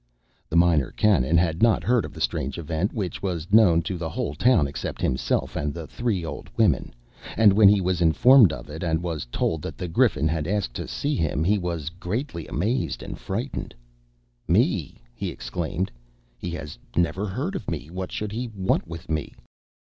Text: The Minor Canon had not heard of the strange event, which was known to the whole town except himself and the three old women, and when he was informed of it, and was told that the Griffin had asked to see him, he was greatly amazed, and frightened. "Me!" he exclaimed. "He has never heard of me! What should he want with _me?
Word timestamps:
The 0.49 0.55
Minor 0.57 0.89
Canon 0.89 1.37
had 1.37 1.61
not 1.61 1.83
heard 1.83 2.05
of 2.05 2.13
the 2.15 2.21
strange 2.21 2.57
event, 2.57 2.91
which 2.91 3.21
was 3.21 3.47
known 3.53 3.83
to 3.83 3.99
the 3.99 4.09
whole 4.09 4.33
town 4.33 4.65
except 4.65 4.99
himself 4.99 5.55
and 5.55 5.75
the 5.75 5.85
three 5.85 6.25
old 6.25 6.49
women, 6.57 6.95
and 7.37 7.53
when 7.53 7.69
he 7.69 7.79
was 7.81 8.01
informed 8.01 8.51
of 8.51 8.67
it, 8.67 8.81
and 8.81 9.03
was 9.03 9.27
told 9.31 9.61
that 9.61 9.77
the 9.77 9.87
Griffin 9.87 10.27
had 10.27 10.47
asked 10.47 10.73
to 10.73 10.87
see 10.87 11.13
him, 11.15 11.43
he 11.43 11.59
was 11.59 11.89
greatly 11.89 12.47
amazed, 12.47 13.03
and 13.03 13.19
frightened. 13.19 13.75
"Me!" 14.47 15.03
he 15.13 15.29
exclaimed. 15.29 15.91
"He 16.35 16.49
has 16.49 16.79
never 16.95 17.27
heard 17.27 17.53
of 17.53 17.69
me! 17.69 17.91
What 17.91 18.11
should 18.11 18.31
he 18.31 18.47
want 18.55 18.87
with 18.87 19.05
_me? 19.05 19.35